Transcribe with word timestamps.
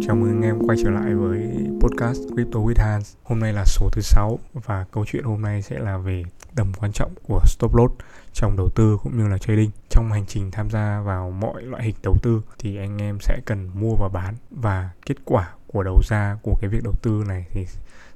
Chào 0.00 0.16
mừng 0.16 0.30
anh 0.30 0.42
em 0.42 0.58
quay 0.66 0.78
trở 0.82 0.90
lại 0.90 1.14
với 1.14 1.38
podcast 1.80 2.20
Crypto 2.34 2.60
with 2.60 2.84
Hans. 2.84 3.14
Hôm 3.24 3.40
nay 3.40 3.52
là 3.52 3.64
số 3.66 3.88
thứ 3.92 4.02
6 4.02 4.38
và 4.52 4.84
câu 4.90 5.04
chuyện 5.06 5.24
hôm 5.24 5.42
nay 5.42 5.62
sẽ 5.62 5.78
là 5.78 5.98
về 5.98 6.22
tầm 6.54 6.72
quan 6.78 6.92
trọng 6.92 7.14
của 7.28 7.40
stop 7.46 7.74
loss 7.74 7.94
trong 8.32 8.56
đầu 8.56 8.68
tư 8.74 8.98
cũng 9.02 9.18
như 9.18 9.28
là 9.28 9.38
trading. 9.38 9.70
Trong 9.90 10.12
hành 10.12 10.24
trình 10.26 10.50
tham 10.50 10.70
gia 10.70 11.00
vào 11.00 11.30
mọi 11.30 11.62
loại 11.62 11.82
hình 11.82 11.94
đầu 12.02 12.16
tư 12.22 12.42
thì 12.58 12.76
anh 12.76 13.02
em 13.02 13.18
sẽ 13.20 13.40
cần 13.44 13.70
mua 13.74 13.94
và 13.94 14.08
bán 14.08 14.34
và 14.50 14.90
kết 15.06 15.16
quả 15.24 15.54
của 15.66 15.82
đầu 15.82 16.00
ra 16.08 16.38
của 16.42 16.56
cái 16.60 16.70
việc 16.70 16.82
đầu 16.84 16.94
tư 17.02 17.24
này 17.28 17.46
thì 17.50 17.66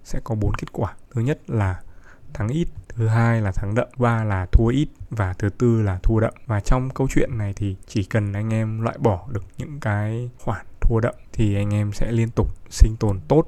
sẽ 0.05 0.21
có 0.25 0.35
bốn 0.35 0.55
kết 0.55 0.73
quả. 0.73 0.95
Thứ 1.15 1.21
nhất 1.21 1.41
là 1.47 1.81
thắng 2.35 2.49
ít, 2.49 2.69
thứ 2.89 3.07
hai 3.07 3.41
là 3.41 3.53
thắng 3.53 3.75
đậm, 3.75 3.89
ba 3.99 4.25
là 4.25 4.47
thua 4.53 4.67
ít 4.67 4.89
và 5.11 5.33
thứ 5.33 5.49
tư 5.49 5.83
là 5.83 5.99
thua 6.03 6.21
đậm. 6.21 6.35
Và 6.47 6.61
trong 6.61 6.91
câu 6.91 7.09
chuyện 7.11 7.39
này 7.39 7.53
thì 7.57 7.77
chỉ 7.87 8.05
cần 8.05 8.33
anh 8.33 8.53
em 8.53 8.81
loại 8.81 8.99
bỏ 8.99 9.29
được 9.33 9.45
những 9.59 9.81
cái 9.81 10.31
khoản 10.39 10.67
thua 10.91 11.01
đậm 11.01 11.15
thì 11.33 11.55
anh 11.55 11.75
em 11.75 11.93
sẽ 11.93 12.13
liên 12.13 12.31
tục 12.31 12.49
sinh 12.71 12.97
tồn 12.97 13.21
tốt 13.29 13.47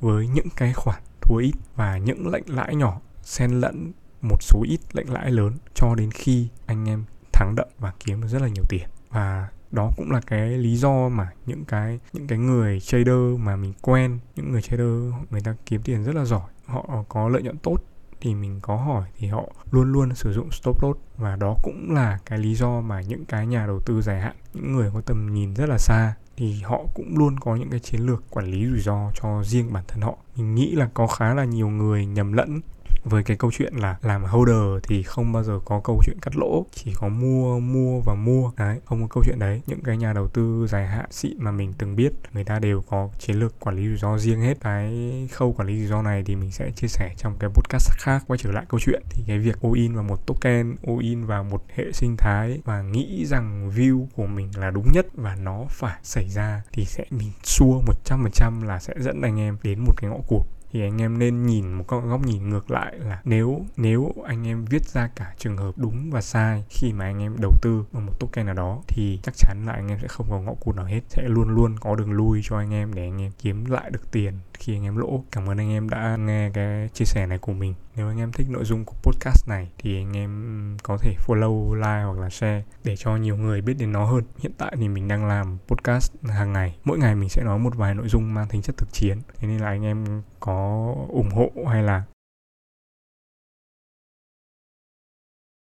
với 0.00 0.28
những 0.28 0.48
cái 0.56 0.72
khoản 0.72 1.02
thua 1.20 1.36
ít 1.36 1.52
và 1.76 1.98
những 1.98 2.28
lệnh 2.28 2.44
lãi 2.46 2.74
nhỏ, 2.74 3.00
xen 3.22 3.50
lẫn 3.50 3.92
một 4.22 4.42
số 4.42 4.62
ít 4.68 4.80
lệnh 4.92 5.12
lãi 5.12 5.30
lớn 5.30 5.52
cho 5.74 5.94
đến 5.94 6.10
khi 6.10 6.48
anh 6.66 6.88
em 6.88 7.04
thắng 7.32 7.54
đậm 7.56 7.68
và 7.78 7.92
kiếm 8.04 8.20
được 8.20 8.28
rất 8.28 8.42
là 8.42 8.48
nhiều 8.48 8.64
tiền. 8.68 8.88
Và 9.10 9.48
đó 9.70 9.90
cũng 9.96 10.10
là 10.10 10.20
cái 10.20 10.48
lý 10.48 10.76
do 10.76 11.08
mà 11.08 11.28
những 11.46 11.64
cái 11.64 11.98
những 12.12 12.26
cái 12.26 12.38
người 12.38 12.80
trader 12.80 13.38
mà 13.38 13.56
mình 13.56 13.72
quen, 13.82 14.18
những 14.36 14.52
người 14.52 14.62
trader 14.62 15.14
người 15.30 15.40
ta 15.40 15.54
kiếm 15.66 15.82
tiền 15.82 16.04
rất 16.04 16.14
là 16.14 16.24
giỏi, 16.24 16.50
họ 16.66 17.04
có 17.08 17.28
lợi 17.28 17.42
nhuận 17.42 17.58
tốt 17.58 17.76
thì 18.20 18.34
mình 18.34 18.60
có 18.62 18.76
hỏi 18.76 19.08
thì 19.18 19.28
họ 19.28 19.44
luôn 19.70 19.92
luôn 19.92 20.14
sử 20.14 20.32
dụng 20.32 20.50
stop 20.50 20.82
loss 20.82 21.00
và 21.16 21.36
đó 21.36 21.54
cũng 21.62 21.94
là 21.94 22.18
cái 22.26 22.38
lý 22.38 22.54
do 22.54 22.80
mà 22.80 23.00
những 23.00 23.24
cái 23.24 23.46
nhà 23.46 23.66
đầu 23.66 23.80
tư 23.80 24.02
dài 24.02 24.20
hạn, 24.20 24.36
những 24.54 24.72
người 24.72 24.90
có 24.94 25.00
tầm 25.00 25.34
nhìn 25.34 25.54
rất 25.54 25.68
là 25.68 25.78
xa 25.78 26.14
thì 26.36 26.60
họ 26.62 26.80
cũng 26.94 27.18
luôn 27.18 27.40
có 27.40 27.56
những 27.56 27.70
cái 27.70 27.80
chiến 27.80 28.00
lược 28.00 28.30
quản 28.30 28.46
lý 28.46 28.66
rủi 28.66 28.80
ro 28.80 29.10
cho 29.14 29.42
riêng 29.44 29.72
bản 29.72 29.84
thân 29.88 30.00
họ. 30.00 30.16
Mình 30.36 30.54
nghĩ 30.54 30.70
là 30.70 30.90
có 30.94 31.06
khá 31.06 31.34
là 31.34 31.44
nhiều 31.44 31.68
người 31.68 32.06
nhầm 32.06 32.32
lẫn 32.32 32.60
với 33.04 33.22
cái 33.22 33.36
câu 33.36 33.50
chuyện 33.54 33.74
là 33.74 33.96
làm 34.02 34.24
holder 34.24 34.82
thì 34.82 35.02
không 35.02 35.32
bao 35.32 35.42
giờ 35.42 35.60
có 35.64 35.80
câu 35.84 36.00
chuyện 36.06 36.18
cắt 36.22 36.36
lỗ, 36.36 36.66
chỉ 36.72 36.92
có 36.94 37.08
mua 37.08 37.60
mua 37.60 38.00
và 38.00 38.14
mua. 38.14 38.50
Đấy, 38.56 38.80
không 38.84 39.02
có 39.02 39.08
câu 39.14 39.24
chuyện 39.26 39.38
đấy. 39.38 39.62
Những 39.66 39.80
cái 39.84 39.96
nhà 39.96 40.12
đầu 40.12 40.28
tư 40.28 40.66
dài 40.70 40.86
hạn 40.86 41.06
xịn 41.10 41.36
mà 41.38 41.50
mình 41.50 41.72
từng 41.78 41.96
biết, 41.96 42.12
người 42.32 42.44
ta 42.44 42.58
đều 42.58 42.82
có 42.88 43.08
chiến 43.18 43.36
lược 43.36 43.60
quản 43.60 43.76
lý 43.76 43.88
rủi 43.88 43.96
ro 43.96 44.18
riêng 44.18 44.40
hết. 44.40 44.60
Cái 44.60 45.28
khâu 45.32 45.52
quản 45.52 45.68
lý 45.68 45.78
rủi 45.78 45.86
ro 45.86 46.02
này 46.02 46.22
thì 46.26 46.36
mình 46.36 46.50
sẽ 46.50 46.70
chia 46.76 46.88
sẻ 46.88 47.14
trong 47.18 47.36
cái 47.38 47.50
podcast 47.50 47.90
khác, 47.90 48.24
quay 48.26 48.38
trở 48.38 48.52
lại 48.52 48.64
câu 48.68 48.80
chuyện. 48.80 49.02
Thì 49.10 49.24
cái 49.26 49.38
việc 49.38 49.62
all 49.62 49.76
in 49.76 49.94
vào 49.94 50.04
một 50.04 50.26
token, 50.26 50.76
all 50.86 51.00
in 51.00 51.24
vào 51.24 51.44
một 51.44 51.64
hệ 51.74 51.84
sinh 51.92 52.16
thái 52.16 52.60
và 52.64 52.82
nghĩ 52.82 53.26
rằng 53.26 53.70
view 53.76 54.06
của 54.16 54.26
mình 54.26 54.50
là 54.56 54.70
đúng 54.70 54.92
nhất 54.92 55.06
và 55.14 55.36
nó 55.36 55.64
phải 55.70 55.98
xảy 56.02 56.28
ra 56.28 56.62
thì 56.72 56.84
sẽ 56.84 57.04
mình 57.10 57.30
xua 57.42 57.80
100% 58.04 58.64
là 58.64 58.80
sẽ 58.80 58.94
dẫn 58.98 59.22
anh 59.22 59.40
em 59.40 59.58
đến 59.62 59.84
một 59.84 59.92
cái 59.96 60.10
ngõ 60.10 60.18
cụt 60.28 60.46
thì 60.74 60.82
anh 60.82 61.02
em 61.02 61.18
nên 61.18 61.46
nhìn 61.46 61.72
một 61.72 61.84
góc 61.88 62.26
nhìn 62.26 62.48
ngược 62.48 62.70
lại 62.70 62.94
là 62.98 63.20
nếu 63.24 63.64
nếu 63.76 64.12
anh 64.26 64.46
em 64.46 64.64
viết 64.64 64.84
ra 64.84 65.10
cả 65.16 65.34
trường 65.38 65.56
hợp 65.56 65.72
đúng 65.76 66.10
và 66.10 66.20
sai 66.20 66.64
khi 66.68 66.92
mà 66.92 67.04
anh 67.04 67.22
em 67.22 67.36
đầu 67.40 67.52
tư 67.62 67.84
vào 67.92 68.02
một 68.02 68.12
token 68.20 68.46
nào 68.46 68.54
đó, 68.54 68.82
thì 68.88 69.20
chắc 69.22 69.34
chắn 69.36 69.66
là 69.66 69.72
anh 69.72 69.88
em 69.88 69.98
sẽ 70.02 70.08
không 70.08 70.26
có 70.30 70.40
ngõ 70.40 70.54
cụt 70.60 70.76
nào 70.76 70.84
hết, 70.84 71.00
sẽ 71.08 71.22
luôn 71.28 71.48
luôn 71.48 71.76
có 71.80 71.94
đường 71.94 72.12
lui 72.12 72.40
cho 72.44 72.58
anh 72.58 72.72
em 72.72 72.94
để 72.94 73.02
anh 73.02 73.20
em 73.20 73.32
kiếm 73.38 73.64
lại 73.64 73.90
được 73.90 74.12
tiền 74.12 74.34
khi 74.58 74.76
anh 74.76 74.84
em 74.84 74.96
lỗ. 74.96 75.24
Cảm 75.32 75.50
ơn 75.50 75.58
anh 75.58 75.70
em 75.70 75.88
đã 75.88 76.16
nghe 76.16 76.50
cái 76.54 76.88
chia 76.94 77.04
sẻ 77.04 77.26
này 77.26 77.38
của 77.38 77.52
mình. 77.52 77.74
Nếu 77.96 78.08
anh 78.08 78.18
em 78.18 78.32
thích 78.32 78.46
nội 78.50 78.64
dung 78.64 78.84
của 78.84 78.94
podcast 79.02 79.48
này 79.48 79.68
thì 79.78 79.96
anh 79.96 80.16
em 80.16 80.76
có 80.82 80.98
thể 81.00 81.14
follow, 81.26 81.74
like 81.74 82.02
hoặc 82.04 82.18
là 82.18 82.30
share 82.30 82.62
để 82.84 82.96
cho 82.96 83.16
nhiều 83.16 83.36
người 83.36 83.60
biết 83.60 83.74
đến 83.78 83.92
nó 83.92 84.04
hơn. 84.04 84.22
Hiện 84.38 84.52
tại 84.58 84.72
thì 84.76 84.88
mình 84.88 85.08
đang 85.08 85.26
làm 85.26 85.58
podcast 85.68 86.12
hàng 86.22 86.52
ngày. 86.52 86.76
Mỗi 86.84 86.98
ngày 86.98 87.14
mình 87.14 87.28
sẽ 87.28 87.42
nói 87.44 87.58
một 87.58 87.76
vài 87.76 87.94
nội 87.94 88.08
dung 88.08 88.34
mang 88.34 88.48
tính 88.48 88.62
chất 88.62 88.76
thực 88.76 88.88
chiến. 88.92 89.18
Thế 89.38 89.48
nên 89.48 89.58
là 89.58 89.68
anh 89.68 89.84
em 89.84 90.22
có 90.40 90.94
ủng 91.08 91.30
hộ 91.30 91.50
hay 91.70 91.82
là 91.82 92.02